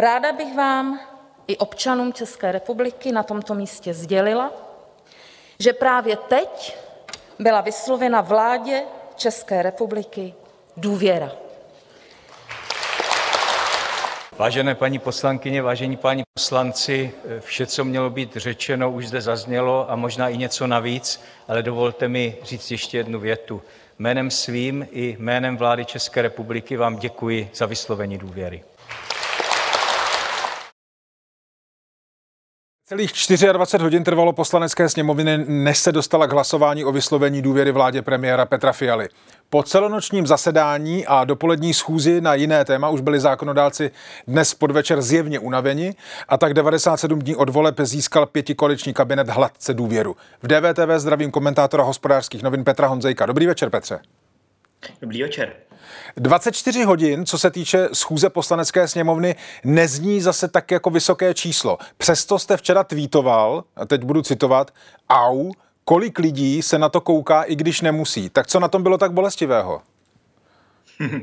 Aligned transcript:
Ráda 0.00 0.32
bych 0.32 0.56
vám 0.56 1.00
i 1.46 1.56
občanům 1.56 2.12
České 2.12 2.52
republiky 2.52 3.12
na 3.12 3.22
tomto 3.22 3.54
místě 3.54 3.94
sdělila, 3.94 4.52
že 5.58 5.72
právě 5.72 6.16
teď 6.16 6.76
byla 7.38 7.60
vyslovena 7.60 8.20
vládě 8.20 8.82
České 9.16 9.62
republiky 9.62 10.34
důvěra. 10.76 11.32
Vážené 14.38 14.74
paní 14.74 14.98
poslankyně, 14.98 15.62
vážení 15.62 15.96
páni 15.96 16.22
poslanci, 16.34 17.12
vše, 17.40 17.66
co 17.66 17.84
mělo 17.84 18.10
být 18.10 18.36
řečeno, 18.36 18.90
už 18.90 19.08
zde 19.08 19.20
zaznělo 19.20 19.90
a 19.90 19.96
možná 19.96 20.28
i 20.28 20.36
něco 20.36 20.66
navíc, 20.66 21.20
ale 21.48 21.62
dovolte 21.62 22.08
mi 22.08 22.36
říct 22.42 22.70
ještě 22.70 22.98
jednu 22.98 23.20
větu. 23.20 23.62
Jménem 23.98 24.30
svým 24.30 24.88
i 24.90 25.16
jménem 25.18 25.56
vlády 25.56 25.84
České 25.84 26.22
republiky 26.22 26.76
vám 26.76 26.96
děkuji 26.96 27.50
za 27.54 27.66
vyslovení 27.66 28.18
důvěry. 28.18 28.62
Celých 32.90 33.12
24 33.52 33.82
hodin 33.82 34.04
trvalo 34.04 34.32
poslanecké 34.32 34.88
sněmoviny, 34.88 35.44
než 35.48 35.78
se 35.78 35.92
dostala 35.92 36.26
k 36.26 36.32
hlasování 36.32 36.84
o 36.84 36.92
vyslovení 36.92 37.42
důvěry 37.42 37.72
vládě 37.72 38.02
premiéra 38.02 38.46
Petra 38.46 38.72
Fialy. 38.72 39.08
Po 39.50 39.62
celonočním 39.62 40.26
zasedání 40.26 41.06
a 41.06 41.24
dopolední 41.24 41.74
schůzi 41.74 42.20
na 42.20 42.34
jiné 42.34 42.64
téma 42.64 42.88
už 42.88 43.00
byli 43.00 43.20
zákonodálci 43.20 43.90
dnes 44.28 44.54
podvečer 44.54 45.02
zjevně 45.02 45.38
unaveni 45.38 45.94
a 46.28 46.38
tak 46.38 46.54
97 46.54 47.18
dní 47.18 47.36
od 47.36 47.48
voleb 47.48 47.74
získal 47.80 48.26
pětikoaliční 48.26 48.94
kabinet 48.94 49.28
hladce 49.28 49.74
důvěru. 49.74 50.16
V 50.42 50.46
DVTV 50.46 50.90
zdravím 50.96 51.30
komentátora 51.30 51.82
hospodářských 51.82 52.42
novin 52.42 52.64
Petra 52.64 52.86
Honzejka. 52.86 53.26
Dobrý 53.26 53.46
večer, 53.46 53.70
Petře. 53.70 54.00
Dobrý 55.00 55.22
večer. 55.22 55.52
24 56.16 56.84
hodin, 56.84 57.26
co 57.26 57.38
se 57.38 57.50
týče 57.50 57.88
schůze 57.92 58.30
poslanecké 58.30 58.88
sněmovny, 58.88 59.36
nezní 59.64 60.20
zase 60.20 60.48
tak 60.48 60.70
jako 60.70 60.90
vysoké 60.90 61.34
číslo. 61.34 61.78
Přesto 61.96 62.38
jste 62.38 62.56
včera 62.56 62.84
tweetoval, 62.84 63.64
a 63.76 63.86
teď 63.86 64.02
budu 64.02 64.22
citovat, 64.22 64.74
au, 65.08 65.52
kolik 65.84 66.18
lidí 66.18 66.62
se 66.62 66.78
na 66.78 66.88
to 66.88 67.00
kouká, 67.00 67.42
i 67.42 67.56
když 67.56 67.80
nemusí. 67.80 68.30
Tak 68.30 68.46
co 68.46 68.60
na 68.60 68.68
tom 68.68 68.82
bylo 68.82 68.98
tak 68.98 69.12
bolestivého? 69.12 69.82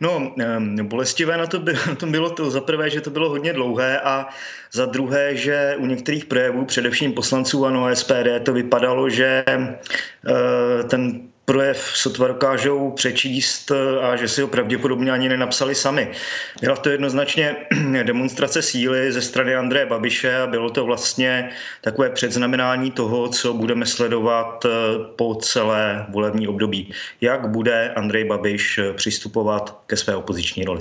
No, 0.00 0.34
bolestivé 0.82 1.36
na, 1.36 1.46
to 1.46 1.58
by, 1.58 1.72
na 1.72 1.94
tom 1.94 2.12
bylo 2.12 2.30
to 2.30 2.50
za 2.50 2.60
prvé, 2.60 2.90
že 2.90 3.00
to 3.00 3.10
bylo 3.10 3.28
hodně 3.28 3.52
dlouhé 3.52 4.00
a 4.00 4.28
za 4.72 4.86
druhé, 4.86 5.36
že 5.36 5.76
u 5.78 5.86
některých 5.86 6.24
projevů, 6.24 6.64
především 6.64 7.12
poslanců 7.12 7.66
ANO 7.66 7.84
a 7.84 7.94
SPD, 7.94 8.42
to 8.42 8.52
vypadalo, 8.52 9.10
že 9.10 9.44
eh, 9.48 10.84
ten 10.84 11.28
projev 11.46 11.90
sotva 11.94 12.26
dokážou 12.26 12.90
přečíst 12.90 13.72
a 14.02 14.16
že 14.16 14.28
si 14.28 14.40
ho 14.42 14.48
pravděpodobně 14.48 15.12
ani 15.12 15.28
nenapsali 15.28 15.74
sami. 15.74 16.12
Byla 16.60 16.76
to 16.76 16.90
jednoznačně 16.90 17.56
demonstrace 18.02 18.62
síly 18.62 19.12
ze 19.12 19.22
strany 19.22 19.54
Andreje 19.54 19.86
Babiše 19.86 20.36
a 20.36 20.46
bylo 20.46 20.70
to 20.70 20.84
vlastně 20.84 21.50
takové 21.80 22.10
předznamenání 22.10 22.90
toho, 22.90 23.28
co 23.28 23.54
budeme 23.54 23.86
sledovat 23.86 24.64
eh, 24.64 24.68
po 25.16 25.34
celé 25.34 26.06
volební 26.08 26.48
období. 26.48 26.92
Jak 27.20 27.48
bude 27.48 27.92
Andrej 27.94 28.24
Babiš 28.24 28.78
eh, 28.78 28.92
přistupovat 28.92 29.82
ke 29.86 29.96
své 29.96 30.16
opoziční 30.16 30.64
roli? 30.64 30.80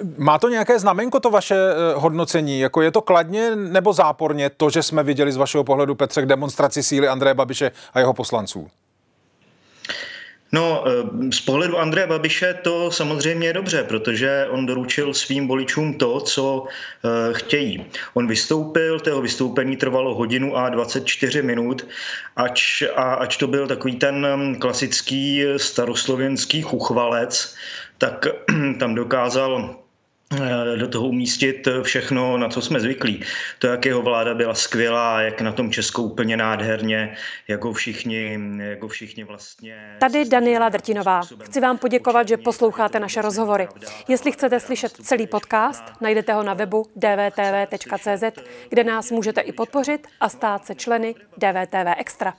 Eh, 0.00 0.04
má 0.18 0.38
to 0.38 0.48
nějaké 0.48 0.78
znamenko, 0.78 1.20
to 1.20 1.30
vaše 1.30 1.56
hodnocení? 1.94 2.60
Jako 2.60 2.82
je 2.82 2.90
to 2.90 3.02
kladně 3.02 3.56
nebo 3.56 3.92
záporně 3.92 4.50
to, 4.50 4.70
že 4.70 4.82
jsme 4.82 5.02
viděli 5.02 5.32
z 5.32 5.36
vašeho 5.36 5.64
pohledu, 5.64 5.94
Petře, 5.94 6.22
k 6.22 6.26
demonstraci 6.26 6.82
síly 6.82 7.08
Andreje 7.08 7.34
Babiše 7.34 7.70
a 7.94 7.98
jeho 7.98 8.14
poslanců? 8.14 8.68
No, 10.52 10.84
eh, 10.86 11.32
z 11.32 11.40
pohledu 11.40 11.78
Andreje 11.78 12.06
Babiše 12.06 12.54
to 12.54 12.90
samozřejmě 12.90 13.46
je 13.46 13.52
dobře, 13.52 13.84
protože 13.84 14.46
on 14.50 14.66
doručil 14.66 15.14
svým 15.14 15.48
voličům 15.48 15.94
to, 15.94 16.20
co 16.20 16.64
eh, 16.64 17.08
chtějí. 17.32 17.86
On 18.14 18.26
vystoupil, 18.26 19.00
toho 19.00 19.22
vystoupení 19.22 19.76
trvalo 19.76 20.14
hodinu 20.14 20.56
a 20.56 20.68
24 20.68 21.42
minut, 21.42 21.86
ač, 22.36 22.82
a 22.96 23.14
ač 23.14 23.36
to 23.36 23.46
byl 23.46 23.66
takový 23.66 23.96
ten 23.96 24.26
mm, 24.36 24.56
klasický 24.56 25.42
staroslovenský 25.56 26.62
chuchvalec, 26.62 27.54
tak 27.98 28.26
tam 28.78 28.94
dokázal 28.94 29.76
Eh, 29.76 29.85
do 30.76 30.88
toho 30.88 31.08
umístit 31.08 31.68
všechno, 31.82 32.38
na 32.38 32.48
co 32.48 32.62
jsme 32.62 32.80
zvyklí. 32.80 33.22
To, 33.58 33.66
jak 33.66 33.86
jeho 33.86 34.02
vláda 34.02 34.34
byla 34.34 34.54
skvělá, 34.54 35.20
jak 35.22 35.40
na 35.40 35.52
tom 35.52 35.72
Česko 35.72 36.02
úplně 36.02 36.36
nádherně, 36.36 37.16
jako 37.48 37.72
všichni, 37.72 38.38
jako 38.58 38.88
všichni 38.88 39.24
vlastně... 39.24 39.96
Tady 40.00 40.24
Daniela 40.24 40.68
Drtinová. 40.68 41.20
Chci 41.44 41.60
vám 41.60 41.78
poděkovat, 41.78 42.28
že 42.28 42.36
posloucháte 42.36 43.00
naše 43.00 43.22
rozhovory. 43.22 43.68
Jestli 44.08 44.32
chcete 44.32 44.60
slyšet 44.60 44.92
celý 44.92 45.26
podcast, 45.26 45.84
najdete 46.00 46.32
ho 46.32 46.42
na 46.42 46.54
webu 46.54 46.84
dvtv.cz, 46.96 48.42
kde 48.68 48.84
nás 48.84 49.10
můžete 49.10 49.40
i 49.40 49.52
podpořit 49.52 50.06
a 50.20 50.28
stát 50.28 50.66
se 50.66 50.74
členy 50.74 51.14
DVTV 51.36 51.94
Extra. 51.98 52.34